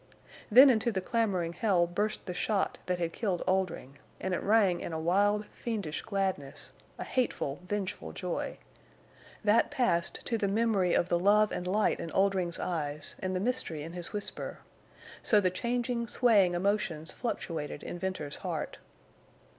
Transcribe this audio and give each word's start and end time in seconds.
Then 0.49 0.71
into 0.71 0.91
the 0.91 0.99
clamoring 0.99 1.53
hell 1.53 1.85
burst 1.85 2.25
the 2.25 2.33
shot 2.33 2.79
that 2.87 2.97
had 2.97 3.13
killed 3.13 3.43
Oldring, 3.45 3.99
and 4.19 4.33
it 4.33 4.41
rang 4.41 4.79
in 4.79 4.93
a 4.93 4.99
wild 4.99 5.45
fiendish 5.53 6.01
gladness, 6.01 6.71
a 6.97 7.03
hateful, 7.03 7.59
vengeful 7.67 8.11
joy. 8.11 8.57
That 9.43 9.69
passed 9.69 10.25
to 10.25 10.39
the 10.39 10.47
memory 10.47 10.95
of 10.95 11.09
the 11.09 11.19
love 11.19 11.51
and 11.51 11.67
light 11.67 11.99
in 11.99 12.09
Oldring's 12.13 12.57
eyes 12.57 13.15
and 13.19 13.35
the 13.35 13.39
mystery 13.39 13.83
in 13.83 13.93
his 13.93 14.11
whisper. 14.11 14.61
So 15.21 15.39
the 15.39 15.51
changing, 15.51 16.07
swaying 16.07 16.55
emotions 16.55 17.11
fluctuated 17.11 17.83
in 17.83 17.99
Venters's 17.99 18.37
heart. 18.37 18.79